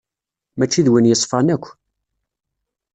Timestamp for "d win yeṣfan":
0.85-1.47